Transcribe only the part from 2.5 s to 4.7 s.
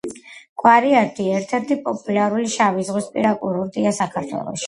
შავიზღვისპირა კურორტია საქართველოში.